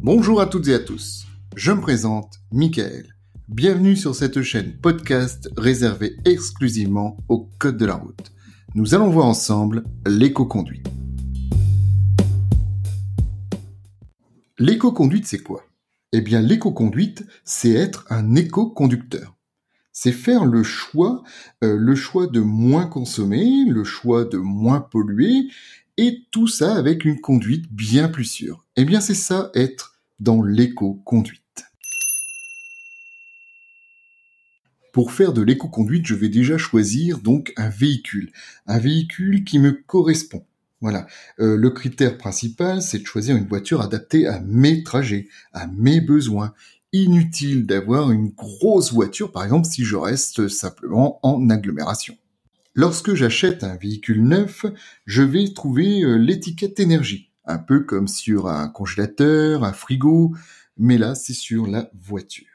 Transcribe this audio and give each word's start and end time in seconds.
Bonjour 0.00 0.40
à 0.40 0.46
toutes 0.46 0.68
et 0.68 0.74
à 0.74 0.78
tous. 0.78 1.26
Je 1.56 1.72
me 1.72 1.80
présente 1.80 2.38
Michael. 2.52 3.16
Bienvenue 3.48 3.96
sur 3.96 4.14
cette 4.14 4.42
chaîne 4.42 4.78
podcast 4.80 5.50
réservée 5.56 6.16
exclusivement 6.24 7.16
au 7.28 7.50
code 7.58 7.76
de 7.76 7.84
la 7.84 7.96
route. 7.96 8.32
Nous 8.76 8.94
allons 8.94 9.10
voir 9.10 9.26
ensemble 9.26 9.82
l'éco-conduite. 10.06 10.86
L'éco-conduite, 14.60 15.26
c'est 15.26 15.42
quoi? 15.42 15.64
Eh 16.12 16.20
bien, 16.20 16.42
l'éco-conduite, 16.42 17.26
c'est 17.44 17.72
être 17.72 18.06
un 18.08 18.36
éco-conducteur. 18.36 19.36
C'est 19.90 20.12
faire 20.12 20.44
le 20.44 20.62
choix, 20.62 21.24
euh, 21.64 21.76
le 21.76 21.96
choix 21.96 22.28
de 22.28 22.38
moins 22.38 22.86
consommer, 22.86 23.64
le 23.68 23.82
choix 23.82 24.24
de 24.24 24.38
moins 24.38 24.80
polluer, 24.80 25.48
et 25.98 26.24
tout 26.30 26.46
ça 26.46 26.76
avec 26.76 27.04
une 27.04 27.20
conduite 27.20 27.66
bien 27.72 28.08
plus 28.08 28.24
sûre. 28.24 28.64
Eh 28.76 28.84
bien, 28.84 29.00
c'est 29.00 29.14
ça 29.14 29.50
être 29.54 29.98
dans 30.20 30.42
l'éco-conduite. 30.42 31.42
Pour 34.92 35.12
faire 35.12 35.32
de 35.32 35.42
l'éco-conduite, 35.42 36.06
je 36.06 36.14
vais 36.14 36.28
déjà 36.28 36.56
choisir 36.56 37.18
donc 37.18 37.52
un 37.56 37.68
véhicule, 37.68 38.32
un 38.66 38.78
véhicule 38.78 39.44
qui 39.44 39.58
me 39.58 39.72
correspond. 39.72 40.44
Voilà. 40.80 41.08
Euh, 41.40 41.56
le 41.56 41.70
critère 41.70 42.16
principal, 42.16 42.80
c'est 42.80 43.00
de 43.00 43.06
choisir 43.06 43.36
une 43.36 43.46
voiture 43.46 43.80
adaptée 43.80 44.28
à 44.28 44.40
mes 44.40 44.84
trajets, 44.84 45.28
à 45.52 45.66
mes 45.66 46.00
besoins. 46.00 46.54
Inutile 46.92 47.66
d'avoir 47.66 48.12
une 48.12 48.30
grosse 48.30 48.92
voiture, 48.92 49.30
par 49.30 49.44
exemple, 49.44 49.66
si 49.66 49.84
je 49.84 49.96
reste 49.96 50.48
simplement 50.48 51.18
en 51.22 51.50
agglomération. 51.50 52.16
Lorsque 52.74 53.14
j'achète 53.14 53.64
un 53.64 53.76
véhicule 53.76 54.22
neuf, 54.22 54.66
je 55.06 55.22
vais 55.22 55.52
trouver 55.52 56.02
euh, 56.02 56.16
l'étiquette 56.16 56.80
énergie 56.80 57.28
un 57.48 57.58
peu 57.58 57.80
comme 57.80 58.06
sur 58.06 58.46
un 58.46 58.68
congélateur, 58.68 59.64
un 59.64 59.72
frigo, 59.72 60.34
mais 60.76 60.98
là 60.98 61.14
c'est 61.14 61.32
sur 61.32 61.66
la 61.66 61.90
voiture. 62.00 62.46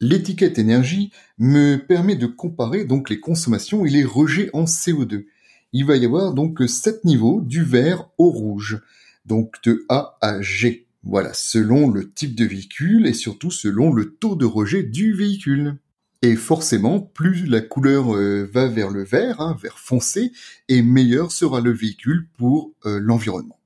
L'étiquette 0.00 0.58
énergie 0.58 1.12
me 1.38 1.76
permet 1.76 2.16
de 2.16 2.26
comparer 2.26 2.84
donc 2.84 3.08
les 3.08 3.20
consommations 3.20 3.84
et 3.84 3.90
les 3.90 4.04
rejets 4.04 4.50
en 4.52 4.64
CO2. 4.64 5.26
Il 5.72 5.84
va 5.84 5.96
y 5.96 6.04
avoir 6.04 6.34
donc 6.34 6.60
sept 6.66 7.04
niveaux 7.04 7.40
du 7.40 7.62
vert 7.62 8.10
au 8.18 8.30
rouge, 8.30 8.80
donc 9.26 9.62
de 9.62 9.84
A 9.88 10.16
à 10.20 10.42
G. 10.42 10.88
Voilà, 11.04 11.32
selon 11.34 11.88
le 11.88 12.10
type 12.10 12.34
de 12.34 12.44
véhicule 12.44 13.06
et 13.06 13.12
surtout 13.12 13.50
selon 13.50 13.92
le 13.92 14.14
taux 14.14 14.34
de 14.34 14.44
rejet 14.44 14.82
du 14.82 15.12
véhicule. 15.12 15.78
Et 16.24 16.36
forcément, 16.36 17.00
plus 17.00 17.46
la 17.46 17.60
couleur 17.60 18.14
euh, 18.14 18.48
va 18.52 18.68
vers 18.68 18.90
le 18.90 19.02
vert, 19.02 19.40
hein, 19.40 19.56
vert 19.60 19.80
foncé, 19.80 20.30
et 20.68 20.80
meilleur 20.80 21.32
sera 21.32 21.60
le 21.60 21.72
véhicule 21.72 22.28
pour 22.38 22.72
euh, 22.86 23.00
l'environnement. 23.00 23.58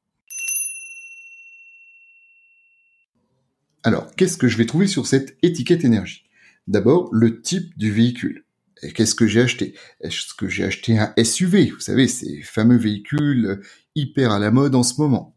Alors, 3.84 4.10
qu'est-ce 4.16 4.38
que 4.38 4.48
je 4.48 4.56
vais 4.56 4.64
trouver 4.64 4.86
sur 4.86 5.06
cette 5.06 5.36
étiquette 5.42 5.84
énergie? 5.84 6.24
D'abord, 6.66 7.10
le 7.12 7.42
type 7.42 7.76
du 7.78 7.92
véhicule. 7.92 8.44
Qu'est-ce 8.94 9.14
que 9.14 9.26
j'ai 9.26 9.42
acheté? 9.42 9.74
Est-ce 10.00 10.34
que 10.34 10.48
j'ai 10.48 10.64
acheté 10.64 10.98
un 10.98 11.14
SUV 11.22 11.70
Vous 11.70 11.80
savez, 11.80 12.08
ces 12.08 12.40
fameux 12.42 12.78
véhicules 12.78 13.60
hyper 13.94 14.32
à 14.32 14.38
la 14.38 14.50
mode 14.50 14.74
en 14.74 14.82
ce 14.82 15.00
moment. 15.00 15.35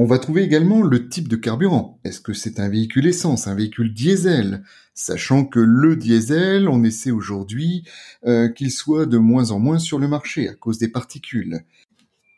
On 0.00 0.06
va 0.06 0.18
trouver 0.18 0.42
également 0.44 0.80
le 0.80 1.10
type 1.10 1.28
de 1.28 1.36
carburant. 1.36 2.00
Est-ce 2.04 2.22
que 2.22 2.32
c'est 2.32 2.58
un 2.58 2.70
véhicule 2.70 3.06
essence, 3.06 3.46
un 3.46 3.54
véhicule 3.54 3.92
diesel? 3.92 4.64
Sachant 4.94 5.44
que 5.44 5.60
le 5.60 5.94
diesel, 5.94 6.70
on 6.70 6.82
essaie 6.84 7.10
aujourd'hui 7.10 7.84
euh, 8.24 8.48
qu'il 8.48 8.70
soit 8.70 9.04
de 9.04 9.18
moins 9.18 9.50
en 9.50 9.58
moins 9.58 9.78
sur 9.78 9.98
le 9.98 10.08
marché 10.08 10.48
à 10.48 10.54
cause 10.54 10.78
des 10.78 10.88
particules. 10.88 11.66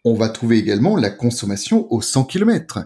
On 0.05 0.15
va 0.15 0.29
trouver 0.29 0.59
également 0.59 0.97
la 0.97 1.11
consommation 1.11 1.87
au 1.93 2.01
100 2.01 2.25
km 2.25 2.85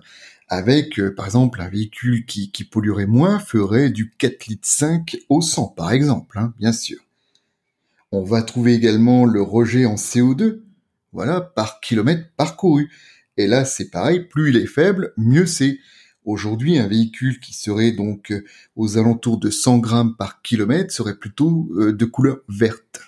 avec, 0.51 1.01
euh, 1.01 1.15
par 1.15 1.25
exemple, 1.25 1.63
un 1.63 1.71
véhicule 1.71 2.27
qui, 2.27 2.69
polluerait 2.71 3.07
moins 3.07 3.39
ferait 3.39 3.89
du 3.89 4.13
4 4.19 4.47
litres 4.47 4.69
5 4.69 5.17
au 5.31 5.41
100, 5.41 5.69
par 5.69 5.91
exemple, 5.91 6.39
hein, 6.39 6.53
bien 6.59 6.73
sûr. 6.73 6.99
On 8.13 8.25
va 8.25 8.43
trouver 8.43 8.75
également 8.75 9.25
le 9.25 9.41
rejet 9.41 9.87
en 9.87 9.95
CO2, 9.95 10.61
voilà, 11.15 11.41
par 11.41 11.81
kilomètre 11.81 12.29
parcouru. 12.37 12.91
Et 13.37 13.47
là, 13.47 13.65
c'est 13.65 13.91
pareil, 13.91 14.21
plus 14.21 14.51
il 14.51 14.57
est 14.57 14.67
faible, 14.67 15.13
mieux 15.17 15.47
c'est. 15.47 15.79
Aujourd'hui, 16.25 16.79
un 16.79 16.89
véhicule 16.89 17.39
qui 17.39 17.55
serait 17.55 17.93
donc 17.93 18.33
euh, 18.33 18.45
aux 18.75 18.99
alentours 18.99 19.39
de 19.39 19.51
100 19.51 19.79
grammes 19.79 20.17
par 20.17 20.43
kilomètre 20.43 20.93
serait 20.93 21.17
plutôt 21.17 21.69
euh, 21.77 21.93
de 21.93 22.05
couleur 22.05 22.39
verte. 22.49 23.01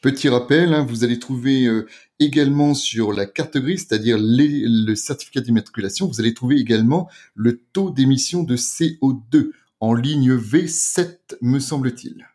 Petit 0.00 0.30
rappel, 0.30 0.72
hein, 0.72 0.86
vous 0.88 1.04
allez 1.04 1.18
trouver 1.18 1.66
euh, 1.66 1.86
également 2.20 2.72
sur 2.72 3.12
la 3.12 3.26
carte 3.26 3.58
grise, 3.58 3.86
c'est-à-dire 3.86 4.16
le 4.18 4.94
certificat 4.94 5.42
d'immatriculation, 5.42 6.06
vous 6.06 6.20
allez 6.20 6.32
trouver 6.32 6.56
également 6.56 7.10
le 7.34 7.60
taux 7.74 7.90
d'émission 7.90 8.42
de 8.42 8.56
CO2 8.56 9.50
en 9.80 9.92
ligne 9.92 10.34
V7, 10.36 11.18
me 11.42 11.58
semble-t-il. 11.58 12.26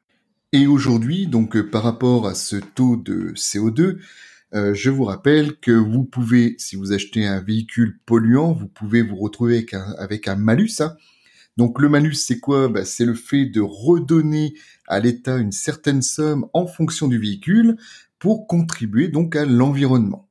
Et 0.55 0.67
aujourd'hui, 0.67 1.27
donc 1.27 1.57
euh, 1.57 1.69
par 1.69 1.83
rapport 1.83 2.27
à 2.27 2.33
ce 2.33 2.55
taux 2.55 2.95
de 2.95 3.33
CO2, 3.35 3.97
euh, 4.53 4.73
je 4.73 4.89
vous 4.89 5.03
rappelle 5.03 5.57
que 5.57 5.73
vous 5.73 6.05
pouvez, 6.05 6.55
si 6.59 6.77
vous 6.77 6.93
achetez 6.93 7.25
un 7.25 7.41
véhicule 7.41 7.99
polluant, 8.05 8.53
vous 8.53 8.69
pouvez 8.69 9.01
vous 9.01 9.17
retrouver 9.17 9.65
avec 9.97 10.29
un, 10.29 10.35
malus. 10.37 10.79
Hein, 10.79 10.95
donc 11.57 11.81
le 11.81 11.89
malus, 11.89 12.13
c'est 12.13 12.39
quoi? 12.39 12.69
Bah, 12.69 12.85
C'est 12.85 13.03
le 13.03 13.15
fait 13.15 13.47
de 13.47 13.59
redonner 13.59 14.53
à 14.87 15.01
l'État 15.01 15.35
une 15.39 15.51
certaine 15.51 16.01
somme 16.01 16.47
en 16.53 16.67
fonction 16.67 17.09
du 17.09 17.19
véhicule 17.19 17.75
pour 18.17 18.47
contribuer 18.47 19.09
donc 19.09 19.35
à 19.35 19.43
l'environnement. 19.43 20.29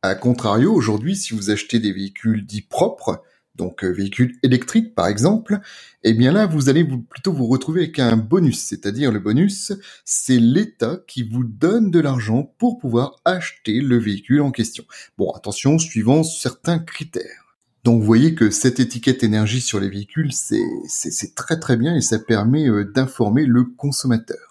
A 0.00 0.14
contrario, 0.14 0.72
aujourd'hui, 0.72 1.16
si 1.16 1.34
vous 1.34 1.50
achetez 1.50 1.80
des 1.80 1.92
véhicules 1.92 2.46
dits 2.46 2.62
propres, 2.62 3.22
donc 3.56 3.84
euh, 3.84 3.90
véhicules 3.90 4.36
électriques 4.42 4.94
par 4.94 5.06
exemple, 5.06 5.60
eh 6.02 6.14
bien 6.14 6.32
là, 6.32 6.46
vous 6.46 6.68
allez 6.68 6.84
plutôt 6.84 7.32
vous 7.32 7.46
retrouver 7.46 7.82
avec 7.82 7.98
un 7.98 8.16
bonus, 8.16 8.60
c'est-à-dire 8.60 9.12
le 9.12 9.20
bonus, 9.20 9.72
c'est 10.04 10.38
l'État 10.38 11.00
qui 11.06 11.22
vous 11.22 11.44
donne 11.44 11.90
de 11.90 12.00
l'argent 12.00 12.54
pour 12.58 12.78
pouvoir 12.78 13.16
acheter 13.24 13.80
le 13.80 13.98
véhicule 13.98 14.40
en 14.40 14.50
question. 14.50 14.84
Bon, 15.18 15.30
attention, 15.32 15.78
suivant 15.78 16.22
certains 16.22 16.78
critères. 16.78 17.56
Donc 17.84 18.00
vous 18.00 18.06
voyez 18.06 18.34
que 18.34 18.50
cette 18.50 18.78
étiquette 18.78 19.22
énergie 19.22 19.60
sur 19.60 19.80
les 19.80 19.88
véhicules, 19.88 20.32
c'est 20.32 21.34
très 21.34 21.58
très 21.58 21.76
bien 21.76 21.96
et 21.96 22.02
ça 22.02 22.18
permet 22.18 22.68
euh, 22.68 22.84
d'informer 22.84 23.46
le 23.46 23.64
consommateur. 23.64 24.49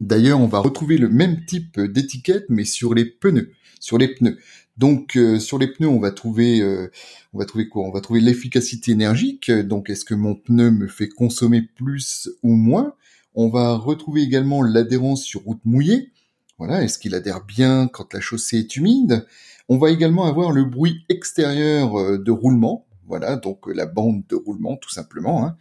D'ailleurs, 0.00 0.40
on 0.40 0.46
va 0.46 0.58
retrouver 0.58 0.98
le 0.98 1.08
même 1.08 1.44
type 1.46 1.80
d'étiquette 1.80 2.46
mais 2.48 2.64
sur 2.64 2.94
les 2.94 3.04
pneus, 3.04 3.52
sur 3.80 3.98
les 3.98 4.08
pneus. 4.08 4.38
Donc 4.76 5.16
euh, 5.16 5.38
sur 5.38 5.58
les 5.58 5.68
pneus, 5.68 5.88
on 5.88 6.00
va 6.00 6.10
trouver 6.10 6.60
euh, 6.60 6.90
on 7.32 7.38
va 7.38 7.46
trouver 7.46 7.68
quoi? 7.68 7.86
On 7.86 7.92
va 7.92 8.00
trouver 8.00 8.20
l'efficacité 8.20 8.92
énergique. 8.92 9.50
Donc 9.50 9.88
est-ce 9.88 10.04
que 10.04 10.14
mon 10.14 10.34
pneu 10.34 10.70
me 10.70 10.86
fait 10.86 11.08
consommer 11.08 11.62
plus 11.62 12.28
ou 12.42 12.52
moins? 12.52 12.94
On 13.34 13.48
va 13.48 13.74
retrouver 13.76 14.22
également 14.22 14.62
l'adhérence 14.62 15.22
sur 15.22 15.42
route 15.42 15.60
mouillée. 15.64 16.12
Voilà, 16.58 16.82
est-ce 16.82 16.98
qu'il 16.98 17.14
adhère 17.14 17.44
bien 17.44 17.88
quand 17.92 18.14
la 18.14 18.20
chaussée 18.20 18.58
est 18.58 18.76
humide? 18.76 19.26
On 19.68 19.78
va 19.78 19.90
également 19.90 20.24
avoir 20.24 20.52
le 20.52 20.64
bruit 20.64 21.04
extérieur 21.08 21.98
euh, 21.98 22.18
de 22.18 22.30
roulement, 22.30 22.85
voilà, 23.06 23.36
donc 23.36 23.68
euh, 23.68 23.72
la 23.72 23.86
bande 23.86 24.24
de 24.28 24.34
roulement 24.34 24.76
tout 24.76 24.90
simplement. 24.90 25.46
Hein. 25.46 25.56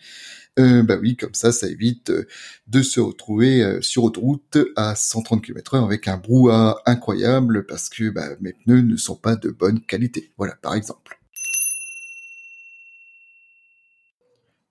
Euh, 0.59 0.83
bah 0.83 0.97
oui, 0.99 1.15
comme 1.17 1.33
ça, 1.33 1.51
ça 1.51 1.67
évite 1.67 2.09
euh, 2.09 2.27
de 2.67 2.81
se 2.81 2.99
retrouver 2.99 3.79
sur 3.81 4.03
autoroute 4.03 4.57
à 4.75 4.95
130 4.95 5.43
km/h 5.43 5.83
avec 5.83 6.07
un 6.07 6.17
brouhaha 6.17 6.81
incroyable 6.85 7.65
parce 7.65 7.89
que 7.89 8.09
bah, 8.09 8.29
mes 8.41 8.53
pneus 8.53 8.81
ne 8.81 8.97
sont 8.97 9.15
pas 9.15 9.35
de 9.35 9.49
bonne 9.49 9.81
qualité. 9.81 10.31
Voilà, 10.37 10.55
par 10.55 10.75
exemple. 10.75 11.19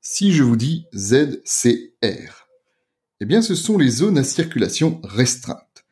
Si 0.00 0.32
je 0.32 0.42
vous 0.42 0.56
dis 0.56 0.86
ZCR, 0.94 2.48
eh 3.20 3.24
bien, 3.26 3.42
ce 3.42 3.54
sont 3.54 3.78
les 3.78 3.90
zones 3.90 4.18
à 4.18 4.24
circulation 4.24 5.00
restreinte. 5.02 5.84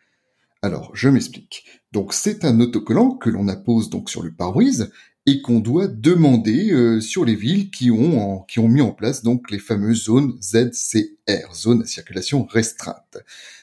Alors, 0.61 0.95
je 0.95 1.09
m'explique. 1.09 1.65
Donc, 1.91 2.15
c'est 2.15 2.45
un 2.45 2.61
autocollant 2.61 3.17
que 3.17 3.31
l'on 3.31 3.49
appose 3.49 3.91
donc 3.91 4.11
sur 4.11 4.23
le 4.23 4.33
pare-brise 4.33 4.93
et 5.27 5.41
qu'on 5.41 5.61
doit 5.61 5.87
demander 5.87 6.73
euh, 6.73 7.01
sur 7.01 7.25
les 7.25 7.37
villes 7.37 7.71
qui 7.71 7.91
ont, 7.91 8.45
mis 8.57 8.81
en 8.81 8.91
place 8.91 9.23
les 9.51 9.59
fameuses 9.59 10.05
zones 10.05 10.37
ZCR, 10.43 11.55
zones 11.55 11.83
à 11.83 11.87
circulation 11.87 12.45
restreinte. 12.45 13.19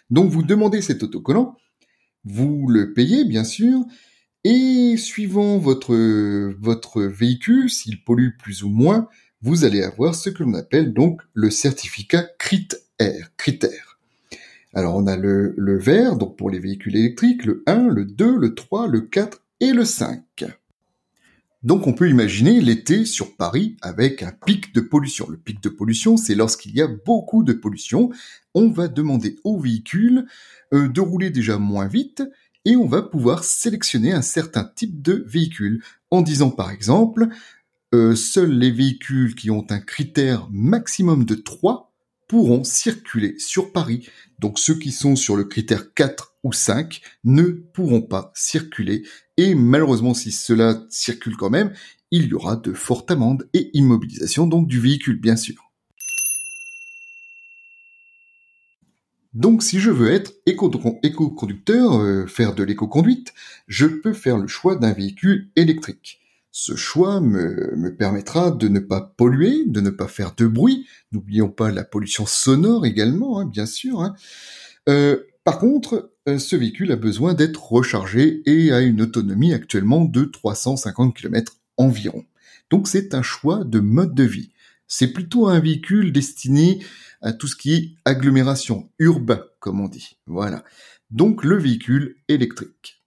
Donc, 0.10 0.32
vous 0.32 0.44
demandez 0.44 0.82
cet 0.82 1.04
autocollant, 1.04 1.58
vous 2.24 2.68
le 2.70 2.94
payez 2.94 3.26
bien 3.26 3.44
sûr, 3.44 3.84
et 4.44 4.96
suivant 4.98 5.58
votre, 5.58 5.94
véhicule, 7.04 7.70
s'il 7.70 8.04
pollue 8.04 8.38
plus 8.38 8.64
ou 8.64 8.70
moins, 8.70 9.10
vous 9.42 9.66
allez 9.66 9.84
avoir 9.84 10.16
ce 10.16 10.30
que 10.30 10.44
l'on 10.44 10.54
appelle 10.54 10.94
donc 10.94 11.22
le 11.34 11.50
certificat 11.50 12.26
critère. 12.38 12.80
critère. 13.38 14.00
Alors 14.74 14.96
on 14.96 15.08
a 15.08 15.18
le, 15.18 15.78
vert, 15.80 16.18
pour 16.38 16.50
les 16.50 16.60
véhicules 16.60 16.96
électriques, 16.96 17.44
le 17.46 17.64
1, 17.66 17.90
le 17.90 18.06
2, 18.06 18.38
le 18.38 18.56
3, 18.56 18.88
le 18.88 19.02
4 19.02 19.44
et 19.60 19.72
le 19.72 19.84
5. 19.84 20.46
Donc 21.62 21.88
on 21.88 21.94
peut 21.94 22.10
imaginer 22.10 22.62
l'été 22.62 23.04
sur 23.04 23.36
Paris 23.36 23.76
avec 23.82 24.24
un 24.24 24.32
pic 24.32 24.74
de 24.74 24.80
pollution. 24.80 25.28
Le 25.30 25.38
pic 25.38 25.62
de 25.62 25.68
pollution, 25.68 26.16
c'est 26.16 26.36
lorsqu'il 26.36 26.74
y 26.74 26.82
a 26.82 26.88
beaucoup 26.88 27.44
de 27.44 27.52
pollution. 27.52 28.12
On 28.54 28.70
va 28.70 28.88
demander 28.88 29.36
aux 29.44 29.60
véhicules 29.60 30.26
euh, 30.74 30.88
de 30.88 31.02
rouler 31.02 31.32
déjà 31.32 31.58
moins 31.58 31.88
vite 31.88 32.24
et 32.64 32.78
on 32.78 32.88
va 32.88 33.02
pouvoir 33.02 33.44
sélectionner 33.44 34.14
un 34.14 34.22
certain 34.22 34.64
type 34.64 35.02
de 35.02 35.26
véhicule 35.28 35.84
en 36.12 36.22
disant 36.22 36.50
par 36.50 36.72
exemple 36.72 37.28
euh, 37.94 38.16
seuls 38.16 38.52
les 38.52 38.72
véhicules 38.72 39.36
qui 39.36 39.52
ont 39.52 39.66
un 39.70 39.80
critère 39.80 40.48
maximum 40.52 41.26
de 41.26 41.36
3 41.36 41.89
pourront 42.30 42.64
circuler 42.64 43.38
sur 43.40 43.74
Paris. 43.74 44.08
Donc 44.38 44.60
ceux 44.60 44.76
qui 44.76 44.92
sont 44.92 45.18
sur 45.18 45.36
le 45.36 45.44
critère 45.44 45.94
4 45.94 46.36
ou 46.44 46.54
5 46.54 47.02
ne 47.26 47.44
pourront 47.44 48.04
pas 48.04 48.32
circuler. 48.36 49.04
Et 49.36 49.56
malheureusement, 49.56 50.14
si 50.14 50.32
cela 50.32 50.86
circule 50.90 51.36
quand 51.36 51.50
même, 51.50 51.74
il 52.12 52.28
y 52.28 52.34
aura 52.34 52.56
de 52.56 52.72
fortes 52.72 53.12
amendes 53.12 53.50
et 53.54 53.72
immobilisation 53.74 54.48
donc 54.48 54.68
du 54.68 54.80
véhicule, 54.80 55.20
bien 55.20 55.36
sûr. 55.36 55.72
Donc 59.34 59.64
si 59.64 59.80
je 59.80 59.90
veux 59.90 60.12
être 60.12 60.34
éco-conducteur, 60.46 62.00
euh, 62.00 62.28
faire 62.28 62.54
de 62.54 62.64
l'éco-conduite, 62.64 63.34
je 63.68 63.88
peux 63.88 64.14
faire 64.14 64.38
le 64.38 64.48
choix 64.48 64.76
d'un 64.76 64.94
véhicule 64.94 65.50
électrique. 65.56 66.20
Ce 66.52 66.76
choix 66.76 67.22
me, 67.22 67.96
permettra 67.96 68.52
de 68.52 68.68
ne 68.68 68.80
pas 68.80 69.14
polluer, 69.18 69.66
de 69.68 69.82
ne 69.82 69.90
pas 69.90 70.08
faire 70.08 70.34
de 70.36 70.48
bruit. 70.48 70.88
N'oublions 71.12 71.50
pas 71.50 71.72
la 71.72 71.84
pollution 71.84 72.26
sonore 72.26 72.86
également, 72.86 73.40
hein, 73.40 73.46
bien 73.46 73.66
sûr. 73.66 74.02
Hein. 74.02 74.16
Euh, 74.88 75.18
par 75.44 75.60
contre, 75.60 76.12
euh, 76.28 76.40
ce 76.40 76.56
véhicule 76.56 76.92
a 76.92 76.96
besoin 76.96 77.34
d'être 77.34 77.72
rechargé 77.72 78.42
et 78.46 78.72
a 78.72 78.82
une 78.82 79.02
autonomie 79.02 79.54
actuellement 79.54 80.06
de 80.06 80.26
350 80.26 81.16
km 81.16 81.54
environ. 81.78 82.26
Donc 82.70 82.88
c'est 82.88 83.14
un 83.14 83.22
choix 83.22 83.64
de 83.64 83.80
mode 83.80 84.14
de 84.14 84.24
vie. 84.24 84.52
C'est 84.88 85.14
plutôt 85.14 85.48
un 85.48 85.60
véhicule 85.60 86.12
destiné 86.12 86.84
à 87.22 87.34
tout 87.34 87.48
ce 87.48 87.56
qui 87.56 87.74
est 87.74 87.92
agglomération, 88.06 88.90
urbain, 89.00 89.44
comme 89.60 89.82
on 89.82 89.88
dit. 89.88 90.18
Voilà. 90.26 90.64
Donc 91.12 91.44
le 91.44 91.58
véhicule 91.58 92.18
électrique. 92.28 93.04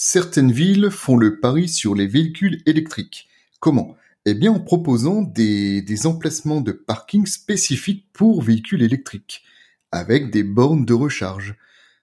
Certaines 0.00 0.52
villes 0.52 0.90
font 0.92 1.16
le 1.16 1.40
pari 1.40 1.68
sur 1.68 1.96
les 1.96 2.06
véhicules 2.06 2.62
électriques. 2.66 3.28
Comment? 3.58 3.96
Eh 4.26 4.34
bien 4.34 4.52
en 4.52 4.60
proposant 4.60 5.22
des, 5.22 6.06
emplacements 6.06 6.60
de 6.60 6.70
parking 6.70 7.26
spécifiques 7.26 8.06
pour 8.12 8.40
véhicules 8.40 8.84
électriques, 8.84 9.42
avec 9.90 10.30
des 10.30 10.44
bornes 10.44 10.84
de 10.84 10.94
recharge. 10.94 11.56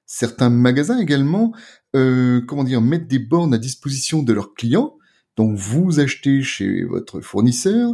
Certains 0.05 0.49
magasins 0.49 0.99
également, 0.99 1.53
euh, 1.95 2.41
comment 2.41 2.65
dire, 2.65 2.81
mettent 2.81 3.07
des 3.07 3.17
bornes 3.17 3.53
à 3.53 3.57
disposition 3.57 4.23
de 4.23 4.33
leurs 4.33 4.55
clients. 4.55 4.97
Donc 5.37 5.55
vous 5.55 6.01
achetez 6.01 6.43
chez 6.43 6.83
votre 6.83 7.21
fournisseur 7.21 7.93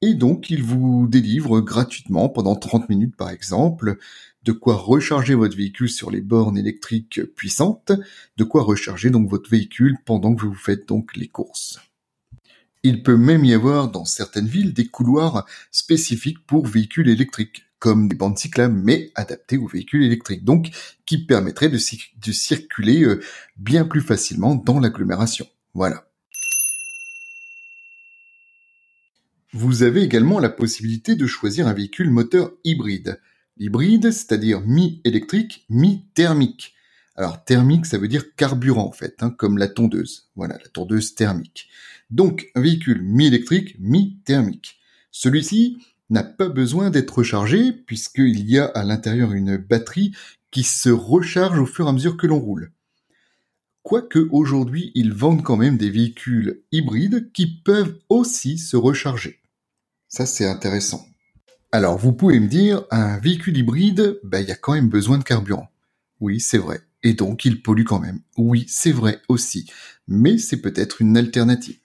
et 0.00 0.14
donc 0.14 0.50
ils 0.50 0.62
vous 0.62 1.08
délivrent 1.08 1.60
gratuitement 1.60 2.28
pendant 2.28 2.54
30 2.54 2.88
minutes 2.88 3.16
par 3.16 3.30
exemple 3.30 3.98
de 4.42 4.52
quoi 4.52 4.76
recharger 4.76 5.34
votre 5.34 5.56
véhicule 5.56 5.90
sur 5.90 6.10
les 6.10 6.20
bornes 6.20 6.58
électriques 6.58 7.22
puissantes, 7.36 7.92
de 8.36 8.44
quoi 8.44 8.62
recharger 8.62 9.10
donc 9.10 9.28
votre 9.28 9.50
véhicule 9.50 9.98
pendant 10.04 10.34
que 10.34 10.46
vous 10.46 10.54
faites 10.54 10.88
donc 10.88 11.16
les 11.16 11.28
courses. 11.28 11.78
Il 12.82 13.02
peut 13.02 13.16
même 13.16 13.44
y 13.44 13.52
avoir 13.52 13.90
dans 13.90 14.06
certaines 14.06 14.46
villes 14.46 14.72
des 14.72 14.86
couloirs 14.86 15.46
spécifiques 15.70 16.46
pour 16.46 16.66
véhicules 16.66 17.10
électriques, 17.10 17.64
comme 17.78 18.08
des 18.08 18.16
bandes 18.16 18.38
cyclables, 18.38 18.74
mais 18.74 19.10
adaptés 19.14 19.58
aux 19.58 19.66
véhicules 19.66 20.02
électriques, 20.02 20.44
donc 20.44 20.70
qui 21.04 21.26
permettraient 21.26 21.68
de, 21.68 21.78
de 21.78 22.32
circuler 22.32 23.02
euh, 23.02 23.20
bien 23.56 23.84
plus 23.84 24.00
facilement 24.00 24.54
dans 24.54 24.80
l'agglomération. 24.80 25.46
Voilà. 25.74 26.06
Vous 29.52 29.82
avez 29.82 30.02
également 30.02 30.38
la 30.38 30.48
possibilité 30.48 31.16
de 31.16 31.26
choisir 31.26 31.66
un 31.66 31.72
véhicule 31.74 32.10
moteur 32.10 32.52
hybride 32.64 33.20
hybride, 33.60 34.10
c'est-à-dire 34.10 34.62
mi-électrique, 34.62 35.64
mi-thermique. 35.68 36.74
Alors 37.14 37.44
thermique, 37.44 37.86
ça 37.86 37.98
veut 37.98 38.08
dire 38.08 38.34
carburant 38.34 38.86
en 38.86 38.92
fait, 38.92 39.22
hein, 39.22 39.30
comme 39.30 39.58
la 39.58 39.68
tondeuse. 39.68 40.30
Voilà, 40.34 40.56
la 40.56 40.68
tondeuse 40.68 41.14
thermique. 41.14 41.68
Donc 42.10 42.50
un 42.54 42.62
véhicule 42.62 43.02
mi-électrique, 43.02 43.76
mi-thermique. 43.78 44.80
Celui-ci 45.12 45.78
n'a 46.08 46.24
pas 46.24 46.48
besoin 46.48 46.90
d'être 46.90 47.18
rechargé 47.18 47.72
puisqu'il 47.72 48.48
y 48.48 48.58
a 48.58 48.64
à 48.64 48.82
l'intérieur 48.84 49.32
une 49.32 49.56
batterie 49.56 50.12
qui 50.50 50.62
se 50.62 50.88
recharge 50.88 51.58
au 51.58 51.66
fur 51.66 51.86
et 51.86 51.90
à 51.90 51.92
mesure 51.92 52.16
que 52.16 52.26
l'on 52.26 52.40
roule. 52.40 52.72
Quoique 53.82 54.28
aujourd'hui 54.30 54.90
ils 54.94 55.12
vendent 55.12 55.42
quand 55.42 55.56
même 55.56 55.76
des 55.76 55.90
véhicules 55.90 56.62
hybrides 56.72 57.30
qui 57.32 57.46
peuvent 57.46 57.98
aussi 58.08 58.58
se 58.58 58.76
recharger. 58.76 59.40
Ça 60.08 60.26
c'est 60.26 60.48
intéressant. 60.48 61.09
Alors, 61.72 61.96
vous 61.98 62.12
pouvez 62.12 62.40
me 62.40 62.48
dire, 62.48 62.84
un 62.90 63.18
véhicule 63.18 63.56
hybride, 63.56 64.18
ben, 64.24 64.40
il 64.40 64.48
y 64.48 64.52
a 64.52 64.56
quand 64.56 64.72
même 64.72 64.88
besoin 64.88 65.18
de 65.18 65.22
carburant. 65.22 65.68
Oui, 66.18 66.40
c'est 66.40 66.58
vrai. 66.58 66.80
Et 67.04 67.14
donc, 67.14 67.44
il 67.44 67.62
pollue 67.62 67.84
quand 67.84 68.00
même. 68.00 68.20
Oui, 68.36 68.64
c'est 68.68 68.90
vrai 68.90 69.22
aussi. 69.28 69.70
Mais 70.08 70.36
c'est 70.36 70.60
peut-être 70.60 71.00
une 71.00 71.16
alternative. 71.16 71.78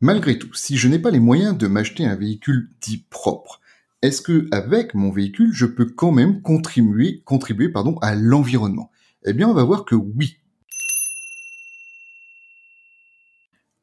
Malgré 0.00 0.38
tout, 0.38 0.52
si 0.54 0.78
je 0.78 0.88
n'ai 0.88 0.98
pas 0.98 1.10
les 1.10 1.20
moyens 1.20 1.58
de 1.58 1.66
m'acheter 1.66 2.06
un 2.06 2.16
véhicule 2.16 2.70
dit 2.80 3.04
propre, 3.10 3.60
est-ce 4.00 4.22
que 4.22 4.48
avec 4.50 4.94
mon 4.94 5.10
véhicule, 5.10 5.52
je 5.52 5.66
peux 5.66 5.86
quand 5.86 6.12
même 6.12 6.40
contribuer, 6.40 7.20
contribuer 7.24 7.68
pardon, 7.68 7.98
à 7.98 8.14
l'environnement? 8.14 8.90
Eh 9.26 9.34
bien, 9.34 9.48
on 9.48 9.54
va 9.54 9.64
voir 9.64 9.84
que 9.84 9.94
oui. 9.94 10.38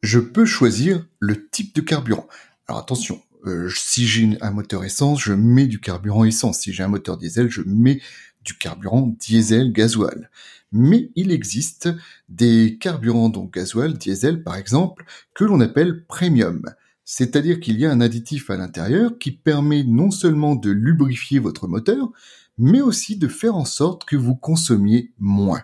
Je 0.02 0.20
peux 0.20 0.46
choisir 0.46 1.08
le 1.20 1.48
type 1.50 1.76
de 1.76 1.82
carburant. 1.82 2.28
Alors 2.68 2.82
attention, 2.82 3.22
euh, 3.46 3.70
si 3.76 4.08
j'ai 4.08 4.38
un 4.42 4.52
moteur 4.52 4.86
essence, 4.86 5.22
je 5.22 5.34
mets 5.34 5.68
du 5.68 5.80
carburant 5.80 6.24
essence. 6.24 6.60
Si 6.60 6.72
j'ai 6.72 6.84
un 6.84 6.88
moteur 6.88 7.18
diesel, 7.18 7.50
je 7.50 7.62
mets 7.66 8.02
du 8.44 8.58
carburant 8.58 9.14
diesel 9.20 9.72
gasoil. 9.74 10.30
Mais 10.72 11.12
il 11.16 11.32
existe 11.32 11.90
des 12.30 12.78
carburants 12.80 13.30
donc 13.30 13.54
gasoil, 13.54 13.98
diesel 13.98 14.44
par 14.44 14.56
exemple, 14.56 15.06
que 15.34 15.44
l'on 15.44 15.60
appelle 15.60 16.06
premium. 16.06 16.64
C'est-à-dire 17.06 17.60
qu'il 17.60 17.80
y 17.80 17.86
a 17.86 17.92
un 17.92 18.02
additif 18.02 18.50
à 18.50 18.56
l'intérieur 18.56 19.18
qui 19.20 19.32
permet 19.32 19.84
non 19.84 20.10
seulement 20.10 20.56
de 20.56 20.72
lubrifier 20.72 21.40
votre 21.40 21.68
moteur, 21.68 22.12
mais 22.58 22.82
aussi 22.82 23.18
de 23.18 23.28
faire 23.28 23.56
en 23.56 23.66
sorte 23.66 24.06
que 24.06 24.16
vous 24.16 24.36
consommiez 24.36 25.12
moins. 25.20 25.64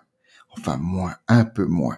Enfin 0.49 0.77
moins, 0.77 1.15
un 1.27 1.45
peu 1.45 1.65
moins. 1.65 1.97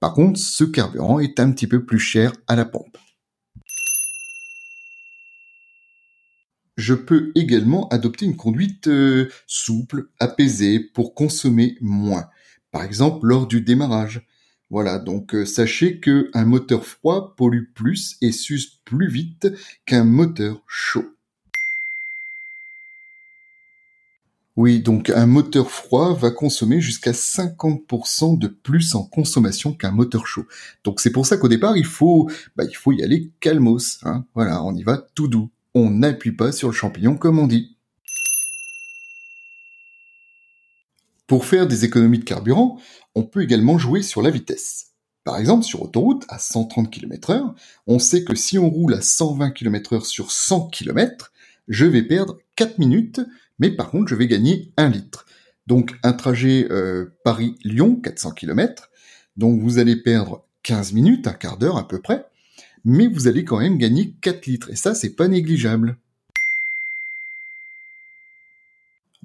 Par 0.00 0.14
contre, 0.14 0.40
ce 0.40 0.64
carburant 0.64 1.20
est 1.20 1.38
un 1.38 1.52
petit 1.52 1.68
peu 1.68 1.84
plus 1.84 2.00
cher 2.00 2.32
à 2.48 2.56
la 2.56 2.64
pompe. 2.64 2.98
Je 6.76 6.94
peux 6.94 7.32
également 7.34 7.88
adopter 7.88 8.24
une 8.24 8.36
conduite 8.36 8.88
euh, 8.88 9.28
souple, 9.46 10.08
apaisée, 10.18 10.80
pour 10.80 11.14
consommer 11.14 11.76
moins. 11.80 12.26
Par 12.70 12.82
exemple, 12.82 13.26
lors 13.26 13.46
du 13.46 13.60
démarrage. 13.60 14.26
Voilà, 14.70 14.98
donc 14.98 15.34
euh, 15.34 15.44
sachez 15.44 16.00
que 16.00 16.30
un 16.32 16.46
moteur 16.46 16.86
froid 16.86 17.34
pollue 17.36 17.64
plus 17.74 18.16
et 18.22 18.32
s'use 18.32 18.80
plus 18.86 19.08
vite 19.08 19.48
qu'un 19.84 20.04
moteur 20.04 20.62
chaud. 20.66 21.04
Oui, 24.56 24.80
donc 24.80 25.08
un 25.10 25.26
moteur 25.26 25.70
froid 25.70 26.14
va 26.14 26.30
consommer 26.30 26.80
jusqu'à 26.80 27.12
50% 27.12 28.38
de 28.38 28.48
plus 28.48 28.94
en 28.94 29.02
consommation 29.02 29.72
qu'un 29.74 29.92
moteur 29.92 30.26
chaud. 30.26 30.46
Donc 30.84 31.00
c'est 31.00 31.12
pour 31.12 31.26
ça 31.26 31.36
qu'au 31.38 31.48
départ, 31.48 31.76
il 31.76 31.86
faut, 31.86 32.30
bah, 32.56 32.64
il 32.64 32.76
faut 32.76 32.92
y 32.92 33.02
aller 33.02 33.30
calmos. 33.40 33.98
Hein. 34.04 34.26
Voilà, 34.34 34.62
on 34.62 34.74
y 34.74 34.82
va 34.82 34.98
tout 35.14 35.28
doux 35.28 35.50
on 35.74 35.90
n'appuie 35.90 36.32
pas 36.32 36.52
sur 36.52 36.68
le 36.68 36.74
champignon 36.74 37.16
comme 37.16 37.38
on 37.38 37.46
dit. 37.46 37.76
Pour 41.26 41.46
faire 41.46 41.66
des 41.66 41.84
économies 41.84 42.18
de 42.18 42.24
carburant, 42.24 42.78
on 43.14 43.22
peut 43.22 43.42
également 43.42 43.78
jouer 43.78 44.02
sur 44.02 44.22
la 44.22 44.30
vitesse. 44.30 44.88
Par 45.24 45.38
exemple, 45.38 45.64
sur 45.64 45.82
autoroute, 45.82 46.24
à 46.28 46.38
130 46.38 46.90
km/h, 46.90 47.54
on 47.86 47.98
sait 47.98 48.24
que 48.24 48.34
si 48.34 48.58
on 48.58 48.68
roule 48.68 48.94
à 48.94 49.00
120 49.00 49.52
km/h 49.52 50.04
sur 50.04 50.32
100 50.32 50.68
km, 50.68 51.32
je 51.68 51.86
vais 51.86 52.02
perdre 52.02 52.38
4 52.56 52.78
minutes, 52.78 53.20
mais 53.58 53.70
par 53.70 53.90
contre, 53.90 54.08
je 54.08 54.16
vais 54.16 54.26
gagner 54.26 54.72
1 54.76 54.88
litre. 54.90 55.26
Donc, 55.66 55.94
un 56.02 56.12
trajet 56.12 56.66
euh, 56.70 57.16
Paris-Lyon, 57.24 57.96
400 57.96 58.32
km, 58.32 58.90
donc 59.36 59.60
vous 59.60 59.78
allez 59.78 59.96
perdre 59.96 60.44
15 60.64 60.92
minutes, 60.92 61.26
un 61.28 61.32
quart 61.32 61.56
d'heure 61.56 61.78
à 61.78 61.86
peu 61.86 62.00
près, 62.00 62.26
mais 62.84 63.06
vous 63.06 63.28
allez 63.28 63.44
quand 63.44 63.60
même 63.60 63.78
gagner 63.78 64.14
4 64.20 64.46
litres, 64.46 64.70
et 64.70 64.76
ça, 64.76 64.94
c'est 64.94 65.14
pas 65.14 65.28
négligeable. 65.28 65.96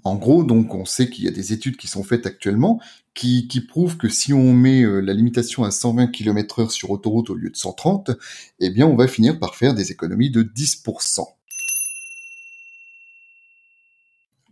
En 0.03 0.15
gros, 0.15 0.43
donc, 0.43 0.73
on 0.73 0.85
sait 0.85 1.09
qu'il 1.09 1.25
y 1.25 1.27
a 1.27 1.31
des 1.31 1.51
études 1.51 1.75
qui 1.75 1.87
sont 1.87 2.03
faites 2.03 2.25
actuellement 2.25 2.79
qui, 3.13 3.65
prouvent 3.67 3.97
que 3.97 4.09
si 4.09 4.31
on 4.31 4.53
met 4.53 4.83
euh, 4.83 5.01
la 5.01 5.13
limitation 5.13 5.63
à 5.63 5.71
120 5.71 6.07
km 6.07 6.59
heure 6.59 6.71
sur 6.71 6.91
autoroute 6.91 7.29
au 7.31 7.35
lieu 7.35 7.49
de 7.49 7.55
130, 7.57 8.11
eh 8.59 8.69
bien, 8.69 8.85
on 8.85 8.95
va 8.95 9.07
finir 9.07 9.39
par 9.39 9.55
faire 9.55 9.73
des 9.73 9.91
économies 9.91 10.29
de 10.29 10.43
10%. 10.43 11.25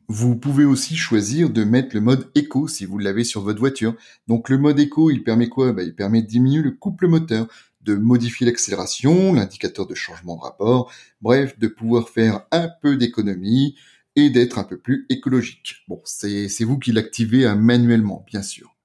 Vous 0.07 0.35
pouvez 0.35 0.65
aussi 0.65 0.95
choisir 0.95 1.49
de 1.49 1.63
mettre 1.63 1.95
le 1.95 2.01
mode 2.01 2.29
éco 2.35 2.67
si 2.67 2.85
vous 2.85 2.99
l'avez 2.99 3.23
sur 3.23 3.41
votre 3.41 3.59
voiture. 3.59 3.95
Donc 4.27 4.49
le 4.49 4.57
mode 4.57 4.79
éco, 4.79 5.09
il 5.09 5.23
permet 5.23 5.49
quoi? 5.49 5.71
Bah, 5.73 5.81
Il 5.83 5.95
permet 5.95 6.21
de 6.21 6.27
diminuer 6.27 6.61
le 6.61 6.71
couple 6.71 7.07
moteur, 7.07 7.47
de 7.85 7.95
modifier 7.95 8.45
l'accélération, 8.45 9.33
l'indicateur 9.33 9.87
de 9.87 9.95
changement 9.95 10.35
de 10.35 10.41
rapport, 10.41 10.91
bref, 11.21 11.57
de 11.59 11.67
pouvoir 11.67 12.09
faire 12.09 12.45
un 12.51 12.69
peu 12.81 12.97
d'économie 12.97 13.75
et 14.15 14.29
d'être 14.29 14.57
un 14.59 14.63
peu 14.63 14.77
plus 14.77 15.05
écologique. 15.09 15.83
Bon, 15.87 16.01
c'est 16.05 16.63
vous 16.63 16.79
qui 16.79 16.91
l'activez 16.91 17.45
hein, 17.45 17.55
manuellement, 17.55 18.25
bien 18.27 18.41
sûr. 18.41 18.75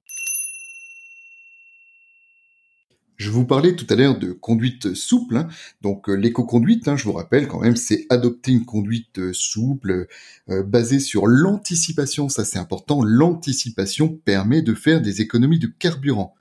Je 3.21 3.29
vous 3.29 3.45
parlais 3.45 3.75
tout 3.75 3.85
à 3.91 3.95
l'heure 3.95 4.17
de 4.17 4.31
conduite 4.31 4.95
souple. 4.95 5.37
Hein. 5.37 5.47
Donc 5.83 6.09
euh, 6.09 6.15
l'éco-conduite, 6.15 6.87
hein, 6.87 6.97
je 6.97 7.03
vous 7.03 7.11
rappelle 7.11 7.47
quand 7.47 7.59
même, 7.59 7.75
c'est 7.75 8.07
adopter 8.09 8.51
une 8.51 8.65
conduite 8.65 9.19
euh, 9.19 9.31
souple 9.31 10.07
euh, 10.49 10.63
basée 10.63 10.99
sur 10.99 11.27
l'anticipation. 11.27 12.29
Ça 12.29 12.45
c'est 12.45 12.57
important. 12.57 13.03
L'anticipation 13.03 14.09
permet 14.09 14.63
de 14.63 14.73
faire 14.73 15.01
des 15.01 15.21
économies 15.21 15.59
de 15.59 15.67
carburant 15.67 16.33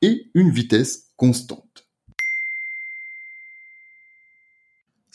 et 0.00 0.30
une 0.32 0.48
vitesse 0.48 1.10
constante. 1.16 1.81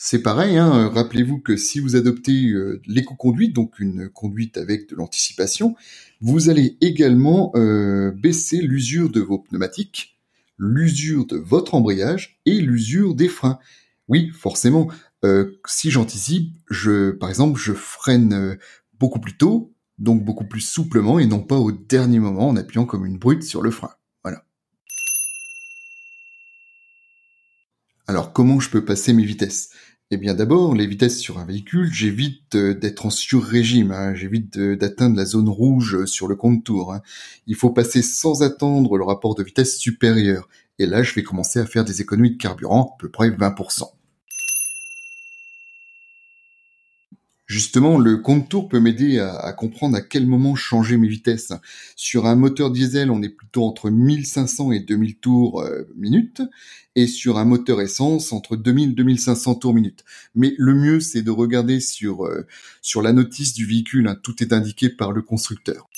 C'est 0.00 0.22
pareil, 0.22 0.56
hein, 0.56 0.88
rappelez-vous 0.88 1.40
que 1.40 1.56
si 1.56 1.80
vous 1.80 1.96
adoptez 1.96 2.54
l'éco-conduite, 2.86 3.52
donc 3.52 3.80
une 3.80 4.08
conduite 4.08 4.56
avec 4.56 4.88
de 4.88 4.94
l'anticipation, 4.94 5.74
vous 6.20 6.48
allez 6.48 6.78
également 6.80 7.52
baisser 8.14 8.62
l'usure 8.62 9.10
de 9.10 9.20
vos 9.20 9.40
pneumatiques, 9.40 10.16
l'usure 10.56 11.26
de 11.26 11.36
votre 11.36 11.74
embrayage 11.74 12.40
et 12.46 12.60
l'usure 12.60 13.16
des 13.16 13.28
freins. 13.28 13.58
Oui, 14.08 14.30
forcément, 14.32 14.88
euh, 15.24 15.58
si 15.66 15.90
j'anticipe, 15.90 16.56
je, 16.70 17.10
par 17.10 17.28
exemple, 17.28 17.60
je 17.60 17.72
freine 17.72 18.32
euh, 18.32 18.56
beaucoup 18.98 19.20
plus 19.20 19.36
tôt, 19.36 19.74
donc 19.98 20.24
beaucoup 20.24 20.46
plus 20.46 20.60
souplement 20.60 21.18
et 21.18 21.26
non 21.26 21.40
pas 21.40 21.58
au 21.58 21.72
dernier 21.72 22.20
moment 22.20 22.48
en 22.48 22.56
appuyant 22.56 22.86
comme 22.86 23.04
une 23.04 23.18
brute 23.18 23.42
sur 23.42 23.62
le 23.62 23.70
frein. 23.70 23.90
Voilà. 24.22 24.44
Alors 28.10 28.32
comment 28.32 28.58
je 28.58 28.70
peux 28.70 28.86
passer 28.86 29.12
mes 29.12 29.22
vitesses? 29.22 29.68
Eh 30.10 30.16
bien 30.16 30.32
d'abord, 30.32 30.74
les 30.74 30.86
vitesses 30.86 31.18
sur 31.18 31.38
un 31.38 31.44
véhicule, 31.44 31.92
j'évite 31.92 32.54
euh, 32.54 32.72
d'être 32.72 33.04
en 33.04 33.10
sur-régime, 33.10 33.92
hein. 33.92 34.14
j'évite 34.14 34.58
d'atteindre 34.58 35.14
la 35.14 35.26
zone 35.26 35.50
rouge 35.50 36.06
sur 36.06 36.26
le 36.26 36.34
compte-tour. 36.34 36.94
Hein. 36.94 37.02
Il 37.46 37.54
faut 37.54 37.68
passer 37.68 38.00
sans 38.00 38.42
attendre 38.42 38.96
le 38.96 39.04
rapport 39.04 39.34
de 39.34 39.42
vitesse 39.42 39.76
supérieur. 39.76 40.48
Et 40.78 40.86
là, 40.86 41.02
je 41.02 41.12
vais 41.12 41.22
commencer 41.22 41.58
à 41.58 41.66
faire 41.66 41.84
des 41.84 42.00
économies 42.00 42.30
de 42.30 42.38
carburant, 42.38 42.94
à 42.96 42.98
peu 42.98 43.10
près 43.10 43.28
20%. 43.28 43.97
Justement, 47.48 47.96
le 47.96 48.18
compte-tour 48.18 48.68
peut 48.68 48.78
m'aider 48.78 49.18
à, 49.20 49.54
comprendre 49.54 49.96
à 49.96 50.02
quel 50.02 50.26
moment 50.26 50.54
changer 50.54 50.98
mes 50.98 51.08
vitesses. 51.08 51.54
Sur 51.96 52.26
un 52.26 52.36
moteur 52.36 52.70
diesel, 52.70 53.10
on 53.10 53.22
est 53.22 53.30
plutôt 53.30 53.64
entre 53.64 53.88
1500 53.88 54.72
et 54.72 54.80
2000 54.80 55.16
tours 55.16 55.62
euh, 55.62 55.84
minute, 55.96 56.42
et 56.94 57.06
sur 57.06 57.38
un 57.38 57.46
moteur 57.46 57.80
essence, 57.80 58.34
entre 58.34 58.54
2000 58.54 58.90
et 58.90 58.92
2500 58.92 59.54
tours 59.54 59.72
minute. 59.72 60.04
Mais 60.34 60.54
le 60.58 60.74
mieux, 60.74 61.00
c'est 61.00 61.22
de 61.22 61.30
regarder 61.30 61.80
sur, 61.80 62.26
euh, 62.26 62.46
sur 62.82 63.00
la 63.00 63.14
notice 63.14 63.54
du 63.54 63.64
véhicule, 63.64 64.08
hein. 64.08 64.16
tout 64.22 64.42
est 64.42 64.52
indiqué 64.52 64.90
par 64.90 65.12
le 65.12 65.22
constructeur. 65.22 65.88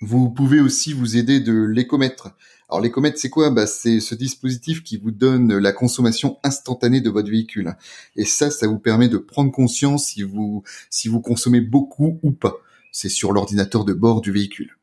Vous 0.00 0.30
pouvez 0.30 0.60
aussi 0.60 0.92
vous 0.92 1.16
aider 1.16 1.40
de 1.40 1.64
l'écomètre. 1.64 2.36
Alors 2.68 2.80
l'écomètre, 2.80 3.18
c'est 3.18 3.30
quoi? 3.30 3.50
Bah, 3.50 3.66
C'est 3.66 4.00
ce 4.00 4.14
dispositif 4.14 4.82
qui 4.82 4.96
vous 4.96 5.12
donne 5.12 5.56
la 5.56 5.72
consommation 5.72 6.38
instantanée 6.42 7.00
de 7.00 7.10
votre 7.10 7.30
véhicule. 7.30 7.76
Et 8.16 8.24
ça, 8.24 8.50
ça 8.50 8.66
vous 8.66 8.78
permet 8.78 9.08
de 9.08 9.18
prendre 9.18 9.52
conscience 9.52 10.06
si 10.06 10.22
vous, 10.22 10.64
si 10.90 11.08
vous 11.08 11.20
consommez 11.20 11.60
beaucoup 11.60 12.18
ou 12.22 12.32
pas. 12.32 12.56
C'est 12.90 13.08
sur 13.08 13.32
l'ordinateur 13.32 13.84
de 13.84 13.92
bord 13.92 14.20
du 14.20 14.32
véhicule. 14.32 14.76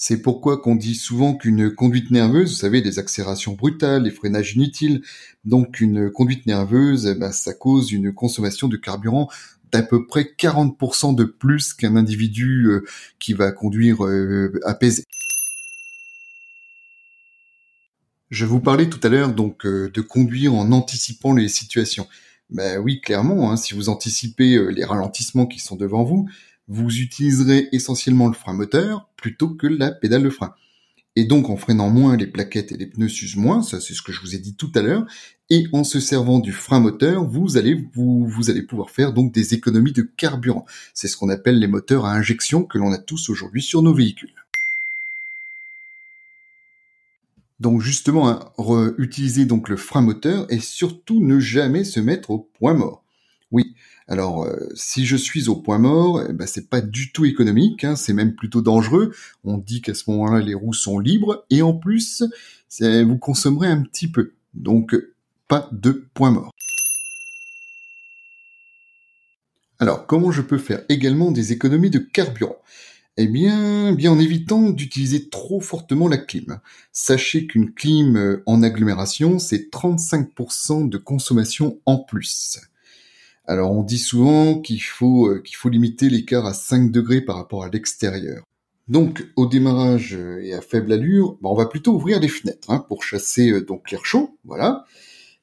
C'est 0.00 0.22
pourquoi 0.22 0.58
qu'on 0.58 0.76
dit 0.76 0.94
souvent 0.94 1.34
qu'une 1.34 1.74
conduite 1.74 2.12
nerveuse, 2.12 2.50
vous 2.50 2.56
savez, 2.56 2.82
des 2.82 3.00
accélérations 3.00 3.54
brutales, 3.54 4.04
des 4.04 4.12
freinages 4.12 4.54
inutiles, 4.54 5.02
donc 5.44 5.80
une 5.80 6.08
conduite 6.10 6.46
nerveuse, 6.46 7.16
bah, 7.18 7.32
ça 7.32 7.52
cause 7.52 7.90
une 7.90 8.12
consommation 8.12 8.68
de 8.68 8.76
carburant 8.76 9.28
d'à 9.72 9.82
peu 9.82 10.06
près 10.06 10.22
40% 10.22 11.14
de 11.14 11.24
plus 11.24 11.74
qu'un 11.74 11.96
individu 11.96 12.66
euh, 12.66 12.84
qui 13.18 13.32
va 13.32 13.52
conduire 13.52 14.04
euh, 14.04 14.60
apaisé. 14.64 15.04
Je 18.30 18.44
vous 18.44 18.60
parlais 18.60 18.88
tout 18.88 19.00
à 19.02 19.08
l'heure 19.08 19.32
donc 19.32 19.64
euh, 19.64 19.90
de 19.92 20.00
conduire 20.00 20.54
en 20.54 20.70
anticipant 20.72 21.32
les 21.32 21.48
situations. 21.48 22.06
Ben 22.50 22.78
oui, 22.78 23.00
clairement, 23.00 23.50
hein, 23.50 23.56
si 23.56 23.74
vous 23.74 23.88
anticipez 23.88 24.72
les 24.72 24.84
ralentissements 24.84 25.46
qui 25.46 25.58
sont 25.58 25.76
devant 25.76 26.04
vous, 26.04 26.28
vous 26.66 26.98
utiliserez 26.98 27.68
essentiellement 27.72 28.26
le 28.26 28.34
frein 28.34 28.54
moteur 28.54 29.10
plutôt 29.16 29.50
que 29.50 29.66
la 29.66 29.90
pédale 29.90 30.22
de 30.22 30.30
frein. 30.30 30.54
Et 31.18 31.24
donc 31.24 31.50
en 31.50 31.56
freinant 31.56 31.90
moins, 31.90 32.16
les 32.16 32.28
plaquettes 32.28 32.70
et 32.70 32.76
les 32.76 32.86
pneus 32.86 33.08
s'usent 33.08 33.34
moins, 33.34 33.60
ça 33.60 33.80
c'est 33.80 33.92
ce 33.92 34.02
que 34.02 34.12
je 34.12 34.20
vous 34.20 34.36
ai 34.36 34.38
dit 34.38 34.54
tout 34.54 34.70
à 34.76 34.82
l'heure, 34.82 35.04
et 35.50 35.66
en 35.72 35.82
se 35.82 35.98
servant 35.98 36.38
du 36.38 36.52
frein 36.52 36.78
moteur, 36.78 37.24
vous 37.24 37.58
allez 37.58 37.74
pouvoir 38.62 38.90
faire 38.90 39.12
donc 39.12 39.32
des 39.32 39.52
économies 39.52 39.90
de 39.90 40.02
carburant. 40.02 40.64
C'est 40.94 41.08
ce 41.08 41.16
qu'on 41.16 41.28
appelle 41.28 41.58
les 41.58 41.66
moteurs 41.66 42.04
à 42.04 42.12
injection 42.12 42.62
que 42.62 42.78
l'on 42.78 42.92
a 42.92 42.98
tous 42.98 43.30
aujourd'hui 43.30 43.62
sur 43.62 43.82
nos 43.82 43.92
véhicules. 43.92 44.32
Donc 47.58 47.80
justement, 47.80 48.28
hein, 48.28 48.94
utiliser 48.96 49.44
donc 49.44 49.70
le 49.70 49.76
frein 49.76 50.02
moteur 50.02 50.46
et 50.52 50.60
surtout 50.60 51.20
ne 51.20 51.40
jamais 51.40 51.82
se 51.82 51.98
mettre 51.98 52.30
au 52.30 52.48
point 52.60 52.74
mort. 52.74 53.02
Oui, 53.50 53.74
alors 54.08 54.44
euh, 54.44 54.68
si 54.74 55.06
je 55.06 55.16
suis 55.16 55.48
au 55.48 55.56
point 55.56 55.78
mort, 55.78 56.22
eh 56.28 56.32
ben, 56.32 56.46
c'est 56.46 56.68
pas 56.68 56.80
du 56.80 57.12
tout 57.12 57.24
économique, 57.24 57.84
hein, 57.84 57.96
c'est 57.96 58.12
même 58.12 58.34
plutôt 58.34 58.60
dangereux. 58.60 59.14
On 59.44 59.58
dit 59.58 59.80
qu'à 59.80 59.94
ce 59.94 60.10
moment-là 60.10 60.40
les 60.40 60.54
roues 60.54 60.74
sont 60.74 60.98
libres 60.98 61.46
et 61.50 61.62
en 61.62 61.72
plus 61.72 62.24
vous 62.80 63.18
consommerez 63.18 63.68
un 63.68 63.82
petit 63.82 64.08
peu. 64.08 64.32
Donc 64.54 64.94
pas 65.48 65.68
de 65.72 66.06
point 66.12 66.30
mort. 66.30 66.52
Alors, 69.80 70.06
comment 70.06 70.32
je 70.32 70.42
peux 70.42 70.58
faire 70.58 70.82
également 70.88 71.30
des 71.30 71.52
économies 71.52 71.90
de 71.90 72.00
carburant? 72.00 72.56
Eh 73.16 73.26
bien, 73.26 73.92
bien 73.92 74.12
en 74.12 74.18
évitant 74.18 74.70
d'utiliser 74.70 75.28
trop 75.28 75.60
fortement 75.60 76.08
la 76.08 76.18
clim. 76.18 76.60
Sachez 76.92 77.46
qu'une 77.46 77.72
clim 77.72 78.16
euh, 78.16 78.42
en 78.46 78.62
agglomération, 78.62 79.38
c'est 79.38 79.72
35% 79.72 80.88
de 80.88 80.98
consommation 80.98 81.78
en 81.86 81.98
plus. 81.98 82.60
Alors, 83.48 83.72
on 83.72 83.82
dit 83.82 83.98
souvent 83.98 84.60
qu'il 84.60 84.80
faut, 84.80 85.26
euh, 85.26 85.42
qu'il 85.42 85.56
faut 85.56 85.68
limiter 85.68 86.08
l'écart 86.08 86.46
à 86.46 86.54
5 86.54 86.92
degrés 86.92 87.20
par 87.20 87.34
rapport 87.34 87.64
à 87.64 87.68
l'extérieur. 87.68 88.44
Donc, 88.86 89.26
au 89.34 89.46
démarrage 89.46 90.14
euh, 90.14 90.40
et 90.44 90.54
à 90.54 90.60
faible 90.60 90.92
allure, 90.92 91.32
bah, 91.42 91.48
on 91.50 91.56
va 91.56 91.66
plutôt 91.66 91.94
ouvrir 91.94 92.20
les 92.20 92.28
fenêtres 92.28 92.70
hein, 92.70 92.84
pour 92.86 93.02
chasser 93.02 93.60
donc 93.62 93.90
l'air 93.90 94.04
chaud, 94.04 94.38
voilà 94.44 94.84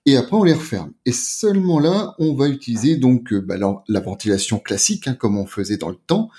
et 0.06 0.18
après 0.18 0.38
on 0.38 0.44
les 0.44 0.54
referme. 0.54 0.94
Et 1.06 1.12
seulement 1.12 1.80
là, 1.80 2.16
on 2.20 2.34
va 2.34 2.48
utiliser 2.48 2.98
donc 2.98 3.34
euh, 3.34 3.42
bah, 3.42 3.58
la, 3.58 4.00
ventilation 4.00 4.60
classique, 4.60 5.08
hein, 5.08 5.16
comme 5.16 5.38
on 5.38 5.46
faisait 5.46 5.78
dans 5.78 5.90
le 5.90 5.96
temps. 5.96 6.30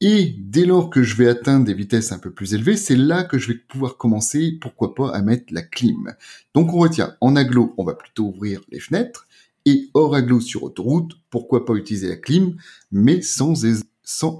Et 0.00 0.34
dès 0.38 0.64
lors 0.64 0.88
que 0.88 1.02
je 1.02 1.14
vais 1.16 1.28
atteindre 1.28 1.66
des 1.66 1.74
vitesses 1.74 2.12
un 2.12 2.18
peu 2.18 2.30
plus 2.30 2.54
élevées, 2.54 2.76
c'est 2.76 2.96
là 2.96 3.22
que 3.22 3.36
je 3.36 3.48
vais 3.48 3.58
pouvoir 3.58 3.98
commencer, 3.98 4.56
pourquoi 4.58 4.94
pas, 4.94 5.10
à 5.10 5.20
mettre 5.20 5.52
la 5.52 5.62
clim. 5.62 6.14
Donc 6.54 6.72
on 6.72 6.78
retient, 6.78 7.16
en 7.20 7.36
aglo, 7.36 7.74
on 7.76 7.84
va 7.84 7.94
plutôt 7.94 8.28
ouvrir 8.28 8.62
les 8.70 8.80
fenêtres, 8.80 9.26
et 9.66 9.90
hors 9.94 10.14
aglo 10.14 10.40
sur 10.40 10.62
autoroute, 10.62 11.12
pourquoi 11.30 11.64
pas 11.64 11.74
utiliser 11.74 12.08
la 12.08 12.16
clim, 12.16 12.56
mais 12.90 13.22
sans, 13.22 13.64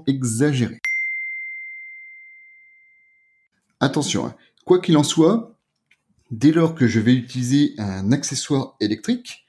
exagérer. 0.07 0.79
Attention, 3.79 4.25
hein. 4.27 4.35
quoi 4.65 4.79
qu'il 4.79 4.97
en 4.97 5.03
soit, 5.03 5.55
dès 6.29 6.51
lors 6.51 6.75
que 6.75 6.87
je 6.87 6.99
vais 6.99 7.15
utiliser 7.15 7.73
un 7.77 8.11
accessoire 8.11 8.75
électrique 8.79 9.45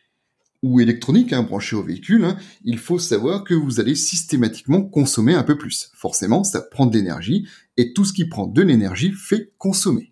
ou 0.62 0.80
électronique 0.80 1.32
hein, 1.32 1.42
branché 1.42 1.74
au 1.76 1.82
véhicule, 1.82 2.24
hein, 2.24 2.36
il 2.64 2.78
faut 2.78 2.98
savoir 2.98 3.44
que 3.44 3.54
vous 3.54 3.80
allez 3.80 3.96
systématiquement 3.96 4.82
consommer 4.82 5.34
un 5.34 5.42
peu 5.42 5.58
plus. 5.58 5.90
Forcément, 5.94 6.44
ça 6.44 6.60
prend 6.60 6.86
de 6.86 6.96
l'énergie 6.96 7.48
et 7.76 7.92
tout 7.92 8.04
ce 8.04 8.12
qui 8.12 8.26
prend 8.26 8.46
de 8.46 8.62
l'énergie 8.62 9.12
fait 9.12 9.52
consommer. 9.58 10.11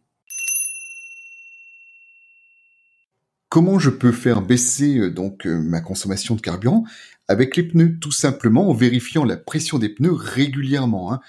Comment 3.51 3.81
je 3.81 3.91
peux 3.91 4.13
faire 4.13 4.43
baisser 4.43 4.99
euh, 4.99 5.11
donc 5.11 5.45
euh, 5.45 5.61
ma 5.61 5.81
consommation 5.81 6.37
de 6.37 6.41
carburant 6.41 6.85
avec 7.27 7.57
les 7.57 7.65
pneus? 7.65 7.99
Tout 7.99 8.13
simplement 8.13 8.71
en 8.71 8.73
vérifiant 8.73 9.25
la 9.25 9.37
pression 9.37 9.81
des 9.81 9.89
pneus 9.89 10.13
régulièrement. 10.13 11.13
Hein. 11.13 11.21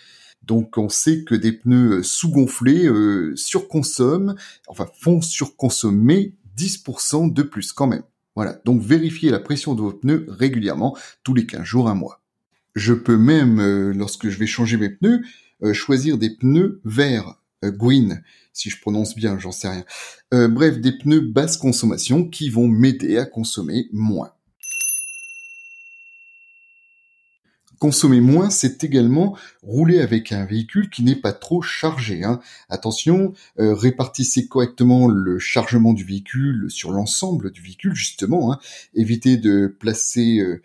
Donc 0.44 0.78
on 0.78 0.88
sait 0.88 1.24
que 1.24 1.34
des 1.34 1.52
pneus 1.52 1.98
euh, 1.98 2.04
sous-gonflés 2.04 2.88
surconsomment, 3.34 4.36
enfin 4.68 4.88
font 5.00 5.20
surconsommer 5.20 6.36
10% 6.56 7.34
de 7.34 7.42
plus 7.42 7.74
quand 7.74 7.88
même. 7.88 8.04
Voilà, 8.36 8.62
donc 8.66 8.84
vérifiez 8.84 9.32
la 9.32 9.40
pression 9.40 9.74
de 9.74 9.82
vos 9.82 9.92
pneus 9.92 10.28
régulièrement, 10.30 10.96
tous 11.24 11.34
les 11.34 11.48
15 11.48 11.64
jours, 11.64 11.90
un 11.90 11.96
mois. 11.96 12.22
Je 12.76 12.94
peux 12.94 13.18
même, 13.18 13.92
lorsque 13.92 14.30
je 14.30 14.38
vais 14.38 14.46
changer 14.46 14.78
mes 14.78 14.90
pneus, 14.90 15.22
choisir 15.74 16.18
des 16.18 16.30
pneus 16.30 16.82
verts, 16.86 17.41
green, 17.64 18.24
si 18.54 18.70
je 18.70 18.80
prononce 18.80 19.16
bien, 19.16 19.38
j'en 19.40 19.52
sais 19.52 19.70
rien. 19.70 19.86
bref, 20.48 20.80
des 20.80 20.98
pneus 20.98 21.22
basse 21.22 21.58
consommation 21.58 22.28
qui 22.28 22.50
vont 22.50 22.68
m'aider 22.68 23.18
à 23.18 23.26
consommer 23.26 23.88
moins. 23.92 24.34
Consommer 27.82 28.22
moins, 28.22 28.52
c'est 28.52 28.84
également 28.84 29.36
rouler 29.64 30.02
avec 30.02 30.32
un 30.32 30.46
véhicule 30.46 30.88
qui 30.92 31.02
n'est 31.02 31.16
pas 31.16 31.34
trop 31.34 31.64
chargé. 31.64 32.24
Hein. 32.24 32.40
Attention, 32.70 33.34
euh, 33.60 33.74
répartissez 33.74 34.48
correctement 34.48 35.08
le 35.08 35.40
chargement 35.40 35.92
du 35.94 36.04
véhicule 36.04 36.68
sur 36.70 36.92
l'ensemble 36.92 37.50
du 37.50 37.60
véhicule, 37.60 37.96
justement. 37.96 38.54
Hein. 38.54 38.60
Évitez 38.94 39.38
de 39.38 39.66
placer 39.66 40.38
euh, 40.38 40.62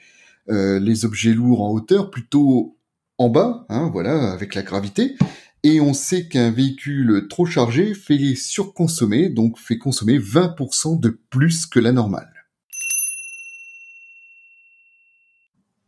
euh, 0.51 0.79
les 0.79 1.07
objets 1.07 1.33
lourds 1.33 1.63
en 1.63 1.71
hauteur, 1.71 2.11
plutôt 2.11 2.77
en 3.17 3.31
bas, 3.31 3.65
hein, 3.71 3.89
voilà, 3.91 4.31
avec 4.31 4.55
la 4.55 4.61
gravité. 4.61 5.17
Et 5.63 5.81
on 5.81 5.95
sait 5.95 6.29
qu'un 6.29 6.51
véhicule 6.51 7.27
trop 7.29 7.47
chargé 7.47 7.95
fait 7.95 8.35
surconsommer, 8.35 9.29
donc 9.29 9.59
fait 9.59 9.79
consommer 9.79 10.19
20% 10.19 11.01
de 11.01 11.19
plus 11.31 11.67
que 11.67 11.81
la 11.81 11.93
normale. 11.93 12.33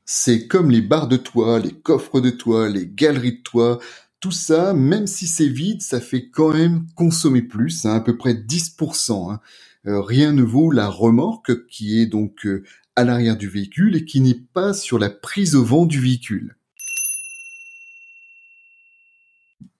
C'est 0.05 0.49
comme 0.49 0.71
les 0.71 0.81
barres 0.81 1.09
de 1.09 1.19
toit, 1.19 1.59
les 1.61 1.73
coffres 1.73 2.21
de 2.21 2.31
toit, 2.31 2.69
les 2.69 2.87
galeries 2.87 3.39
de 3.39 3.43
toit, 3.43 3.79
tout 4.21 4.33
ça, 4.33 4.75
même 4.75 5.07
si 5.07 5.27
c'est 5.27 5.49
vide, 5.49 5.83
ça 5.83 6.01
fait 6.01 6.29
quand 6.29 6.53
même 6.53 6.87
consommer 6.97 7.43
plus, 7.43 7.87
hein, 7.87 7.95
à 7.95 8.01
peu 8.01 8.17
près 8.17 8.35
10%. 8.35 9.33
Hein. 9.33 9.41
Euh, 9.87 10.01
rien 10.01 10.33
ne 10.33 10.43
vaut 10.43 10.73
la 10.73 10.89
remorque 10.89 11.67
qui 11.69 12.01
est 12.01 12.07
donc 12.07 12.45
euh, 12.47 12.65
à 12.97 13.05
l'arrière 13.05 13.37
du 13.37 13.49
véhicule 13.49 13.95
et 13.95 14.05
qui 14.05 14.21
n'est 14.21 14.35
pas 14.35 14.75
sur 14.75 14.99
la 14.99 15.09
prise 15.09 15.55
au 15.55 15.65
vent 15.65 15.87
du 15.87 16.01
véhicule. 16.01 16.58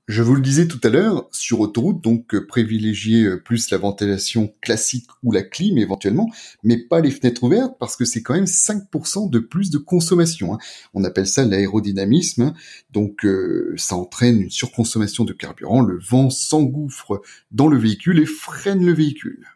Je 0.09 0.23
vous 0.23 0.35
le 0.35 0.41
disais 0.41 0.67
tout 0.67 0.81
à 0.85 0.89
l'heure, 0.89 1.29
sur 1.33 1.61
autoroute, 1.61 2.03
donc 2.03 2.35
euh, 2.35 2.47
privilégiez 2.47 3.25
euh, 3.25 3.37
plus 3.37 3.71
la 3.71 3.77
ventilation 3.77 4.55
classique 4.63 5.07
ou 5.23 5.33
la 5.33 5.43
clim 5.43 5.77
éventuellement, 5.77 6.31
mais 6.63 6.79
pas 6.79 7.01
les 7.01 7.11
fenêtres 7.11 7.45
ouvertes 7.45 7.75
parce 7.79 7.95
que 7.95 8.07
c'est 8.07 8.23
quand 8.23 8.33
même 8.33 8.45
5% 8.45 9.29
de 9.29 9.39
plus 9.39 9.69
de 9.69 9.77
consommation. 9.77 10.55
Hein. 10.55 10.59
On 10.95 11.05
appelle 11.05 11.27
ça 11.27 11.45
l'aérodynamisme, 11.45 12.41
hein. 12.41 12.55
donc 12.91 13.27
euh, 13.27 13.75
ça 13.77 13.97
entraîne 13.97 14.41
une 14.41 14.51
surconsommation 14.51 15.27
de 15.27 15.35
carburant, 15.35 15.83
le 15.83 15.99
vent 15.99 16.31
s'engouffre 16.31 17.21
dans 17.51 17.69
le 17.69 17.77
véhicule 17.77 18.19
et 18.19 18.27
freine 18.27 18.87
le 18.87 18.95
véhicule. 18.95 19.47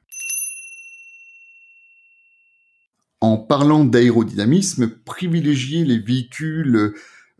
En 3.22 3.38
parlant 3.38 3.86
d'aérodynamisme, 3.86 4.88
privilégiez 5.06 5.86
les 5.86 5.98
véhicules 5.98 6.92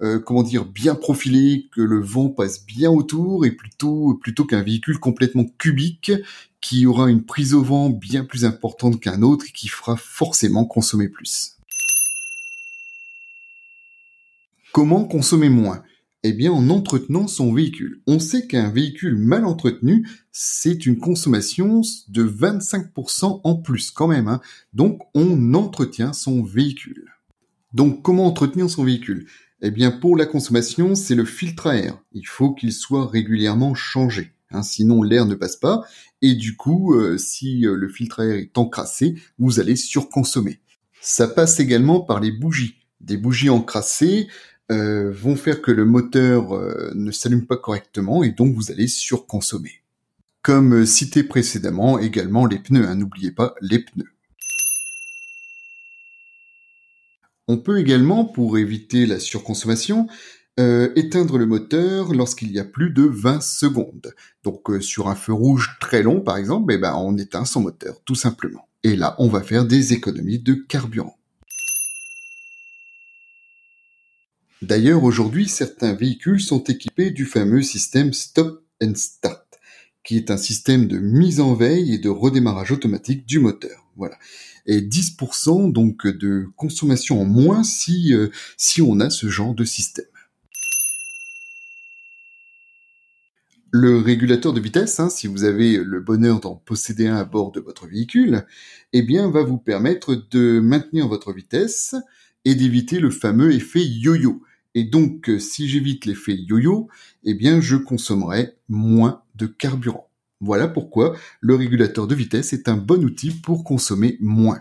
euh, 0.03 0.19
comment 0.19 0.43
dire, 0.43 0.65
bien 0.65 0.95
profilé, 0.95 1.69
que 1.73 1.81
le 1.81 2.01
vent 2.01 2.29
passe 2.29 2.67
bien 2.67 2.91
autour, 2.91 3.47
et 3.47 3.53
plutôt 3.53 4.19
plutôt 4.21 4.45
qu'un 4.45 4.63
véhicule 4.63 4.99
complètement 4.99 5.45
cubique 5.59 6.13
qui 6.61 6.87
aura 6.87 7.11
une 7.11 7.25
prise 7.25 7.55
au 7.55 7.63
vent 7.63 7.91
bien 7.91 8.25
plus 8.25 8.45
importante 8.45 9.01
qu'un 9.01 9.23
autre 9.23 9.47
et 9.49 9.53
qui 9.53 9.69
fera 9.69 9.97
forcément 9.97 10.65
consommer 10.65 11.09
plus. 11.09 11.57
Comment 14.73 15.05
consommer 15.05 15.51
moins? 15.51 15.83
Eh 16.25 16.33
bien 16.33 16.53
en 16.53 16.71
entretenant 16.71 17.27
son 17.27 17.53
véhicule. 17.53 18.01
On 18.07 18.19
sait 18.21 18.47
qu'un 18.47 18.71
véhicule 18.71 19.17
mal 19.17 19.45
entretenu, 19.45 20.09
c'est 20.31 20.87
une 20.87 20.99
consommation 20.99 21.83
de 22.09 22.25
25% 22.25 23.41
en 23.43 23.57
plus 23.57 23.91
quand 23.91 24.07
même. 24.07 24.29
Hein. 24.29 24.41
Donc 24.73 25.03
on 25.15 25.55
entretient 25.55 26.13
son 26.13 26.43
véhicule. 26.43 27.13
Donc 27.73 28.03
comment 28.03 28.27
entretenir 28.27 28.71
son 28.71 28.85
véhicule? 28.85 29.27
Eh 29.65 29.71
bien, 29.71 29.93
pour 29.93 30.17
la 30.17 30.27
consommation, 30.27 30.97
c'est 30.97 31.15
le 31.15 31.25
filtre 31.25 31.69
à 31.69 31.77
air. 31.77 31.97
Il 32.13 32.27
faut 32.27 32.53
qu'il 32.53 32.73
soit 32.73 33.07
régulièrement 33.07 33.75
changé. 33.75 34.33
Hein, 34.51 34.65
sinon, 34.65 35.05
l'air 35.05 35.25
ne 35.25 35.37
passe 35.37 35.57
pas. 35.57 35.85
Et 36.21 36.35
du 36.35 36.57
coup, 36.57 36.95
euh, 36.95 37.17
si 37.17 37.65
euh, 37.65 37.77
le 37.77 37.89
filtre 37.89 38.21
à 38.21 38.27
air 38.27 38.35
est 38.35 38.59
encrassé, 38.59 39.15
vous 39.39 39.61
allez 39.61 39.77
surconsommer. 39.77 40.59
Ça 41.01 41.29
passe 41.29 41.61
également 41.61 42.01
par 42.01 42.19
les 42.19 42.33
bougies. 42.33 42.77
Des 43.01 43.17
bougies 43.17 43.51
encrassées 43.51 44.27
euh, 44.73 45.13
vont 45.13 45.37
faire 45.37 45.63
que 45.63 45.71
le 45.71 45.85
moteur 45.85 46.59
ne 46.95 47.11
s'allume 47.13 47.47
pas 47.47 47.57
correctement 47.57 48.23
et 48.23 48.31
donc 48.31 48.55
vous 48.55 48.73
allez 48.73 48.89
surconsommer. 48.89 49.83
Comme 50.43 50.87
cité 50.87 51.23
précédemment, 51.23 52.01
également 52.01 52.47
les 52.47 52.59
pneus. 52.59 52.87
Hein, 52.87 52.97
n'oubliez 52.97 53.31
pas 53.31 53.55
les 53.61 53.79
pneus. 53.79 54.12
On 57.49 57.59
peut 57.59 57.79
également, 57.79 58.25
pour 58.25 58.59
éviter 58.59 59.07
la 59.07 59.19
surconsommation, 59.19 60.07
euh, 60.61 60.93
éteindre 60.97 61.39
le 61.39 61.47
moteur 61.47 62.13
lorsqu'il 62.13 62.53
y 62.53 62.59
a 62.59 62.65
plus 62.65 62.91
de 62.91 63.03
20 63.03 63.41
secondes. 63.43 64.15
Donc 64.45 64.69
euh, 64.71 64.81
sur 64.81 65.09
un 65.09 65.15
feu 65.15 65.33
rouge 65.33 65.77
très 65.81 66.03
long 66.03 66.21
par 66.21 66.37
exemple, 66.37 66.73
eh 66.75 66.79
ben, 66.79 66.95
on 66.95 67.17
éteint 67.17 67.45
son 67.45 67.63
moteur 67.63 68.01
tout 68.05 68.15
simplement. 68.15 68.69
Et 68.85 68.97
là, 68.97 69.15
on 69.19 69.29
va 69.29 69.43
faire 69.43 69.65
des 69.65 69.93
économies 69.93 70.41
de 70.41 70.55
carburant. 70.55 71.17
D'ailleurs, 74.61 75.03
aujourd'hui, 75.03 75.49
certains 75.49 75.95
véhicules 75.95 76.41
sont 76.41 76.63
équipés 76.65 77.11
du 77.11 77.25
fameux 77.25 77.63
système 77.63 78.13
Stop 78.13 78.65
and 78.81 78.95
Start, 78.95 79.59
qui 80.05 80.17
est 80.17 80.31
un 80.31 80.37
système 80.37 80.87
de 80.87 80.99
mise 80.99 81.41
en 81.41 81.55
veille 81.55 81.95
et 81.95 81.99
de 81.99 82.09
redémarrage 82.09 82.71
automatique 82.71 83.27
du 83.27 83.41
moteur. 83.41 83.82
Voilà 83.97 84.17
et 84.67 84.81
10% 84.81 85.73
donc 85.73 86.07
de 86.07 86.47
consommation 86.57 87.21
en 87.21 87.25
moins 87.25 87.63
si, 87.63 88.15
euh, 88.15 88.29
si 88.57 88.83
on 88.83 89.01
a 89.01 89.11
ce 89.11 89.29
genre 89.29 89.55
de 89.55 89.65
système. 89.65 90.07
Le 93.75 93.99
régulateur 93.99 94.53
de 94.53 94.61
vitesse, 94.61 95.01
hein, 95.01 95.09
si 95.09 95.27
vous 95.27 95.45
avez 95.45 95.79
le 95.79 96.01
bonheur 96.01 96.41
d'en 96.41 96.57
posséder 96.57 97.07
un 97.07 97.17
à 97.17 97.25
bord 97.25 97.53
de 97.53 97.61
votre 97.61 97.87
véhicule, 97.87 98.45
eh 98.93 99.01
bien, 99.01 99.31
va 99.31 99.43
vous 99.43 99.57
permettre 99.57 100.15
de 100.31 100.61
maintenir 100.61 101.09
votre 101.09 101.33
vitesse 101.33 101.95
et 102.45 102.55
d'éviter 102.55 103.01
le 103.01 103.09
fameux 103.09 103.55
effet 103.55 103.83
yo-yo. 103.83 104.43
Et 104.75 104.85
donc, 104.85 105.31
si 105.39 105.69
j'évite 105.69 106.05
l'effet 106.05 106.35
yo-yo, 106.35 106.89
eh 107.25 107.33
bien, 107.33 107.63
je 107.63 107.77
consommerai 107.77 108.59
moins 108.69 109.23
de 109.37 109.47
carburant. 109.47 110.12
Voilà 110.43 110.67
pourquoi 110.67 111.15
le 111.41 111.55
régulateur 111.55 112.09
de 112.09 112.17
vitesse 112.17 112.53
est 112.53 112.69
un 112.69 112.77
bon 112.77 113.05
outil 113.05 113.31
pour 113.31 113.63
consommer 113.63 114.19
moins. 114.21 114.61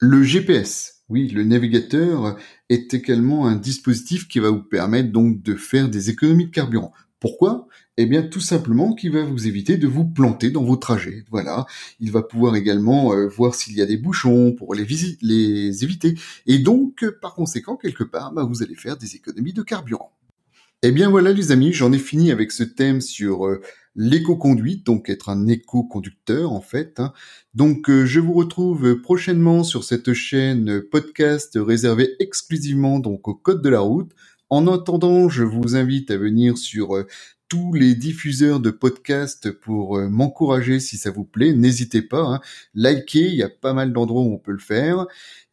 Le 0.00 0.24
GPS, 0.24 1.04
oui, 1.08 1.28
le 1.28 1.44
navigateur 1.44 2.36
est 2.68 2.92
également 2.92 3.46
un 3.46 3.54
dispositif 3.54 4.26
qui 4.26 4.40
va 4.40 4.50
vous 4.50 4.64
permettre 4.64 5.12
donc 5.12 5.42
de 5.42 5.54
faire 5.54 5.88
des 5.88 6.10
économies 6.10 6.46
de 6.46 6.50
carburant. 6.50 6.92
Pourquoi? 7.20 7.68
Eh 7.96 8.06
bien 8.06 8.24
tout 8.24 8.40
simplement 8.40 8.94
qu'il 8.94 9.12
va 9.12 9.22
vous 9.22 9.46
éviter 9.46 9.76
de 9.76 9.86
vous 9.86 10.04
planter 10.04 10.50
dans 10.50 10.64
vos 10.64 10.76
trajets. 10.76 11.24
Voilà, 11.30 11.66
il 12.00 12.10
va 12.10 12.22
pouvoir 12.22 12.56
également 12.56 13.12
euh, 13.12 13.28
voir 13.28 13.54
s'il 13.54 13.76
y 13.76 13.80
a 13.80 13.86
des 13.86 13.96
bouchons 13.96 14.50
pour 14.50 14.74
les, 14.74 14.82
éviter. 15.84 16.18
Et 16.48 16.58
donc 16.58 17.08
par 17.20 17.34
conséquent 17.34 17.76
quelque 17.76 18.02
part, 18.02 18.32
bah, 18.32 18.42
vous 18.42 18.64
allez 18.64 18.74
faire 18.74 18.96
des 18.96 19.14
économies 19.14 19.52
de 19.52 19.62
carburant. 19.62 20.10
Eh 20.84 20.90
bien 20.90 21.08
voilà 21.08 21.32
les 21.32 21.52
amis, 21.52 21.72
j'en 21.72 21.92
ai 21.92 21.98
fini 21.98 22.32
avec 22.32 22.50
ce 22.50 22.64
thème 22.64 23.00
sur 23.00 23.46
euh, 23.46 23.62
l'éco-conduite, 23.94 24.84
donc 24.84 25.08
être 25.10 25.28
un 25.28 25.46
éco-conducteur 25.46 26.50
en 26.52 26.60
fait. 26.60 26.98
Hein. 26.98 27.12
Donc 27.54 27.88
euh, 27.88 28.04
je 28.04 28.18
vous 28.18 28.32
retrouve 28.32 29.00
prochainement 29.00 29.62
sur 29.62 29.84
cette 29.84 30.12
chaîne 30.12 30.82
podcast 30.90 31.52
réservée 31.54 32.16
exclusivement 32.18 32.98
donc 32.98 33.28
au 33.28 33.34
code 33.36 33.62
de 33.62 33.68
la 33.68 33.78
route. 33.78 34.10
En 34.50 34.66
attendant, 34.66 35.28
je 35.28 35.44
vous 35.44 35.76
invite 35.76 36.10
à 36.10 36.16
venir 36.16 36.58
sur 36.58 36.96
euh, 36.96 37.06
tous 37.48 37.72
les 37.74 37.94
diffuseurs 37.94 38.58
de 38.58 38.70
podcasts 38.70 39.52
pour 39.52 40.00
m'encourager 40.00 40.80
si 40.80 40.96
ça 40.96 41.12
vous 41.12 41.24
plaît. 41.24 41.52
N'hésitez 41.52 42.02
pas, 42.02 42.22
hein. 42.22 42.40
likez, 42.74 43.28
il 43.28 43.36
y 43.36 43.44
a 43.44 43.48
pas 43.48 43.72
mal 43.72 43.92
d'endroits 43.92 44.22
où 44.22 44.34
on 44.34 44.38
peut 44.38 44.50
le 44.50 44.58
faire. 44.58 45.06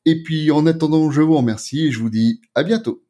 Et 0.06 0.24
puis 0.24 0.50
en 0.50 0.66
attendant, 0.66 1.12
je 1.12 1.22
vous 1.22 1.38
remercie 1.38 1.86
et 1.88 1.92
je 1.92 2.00
vous 2.00 2.10
dis 2.10 2.42
à 2.56 2.64
bientôt. 2.64 3.04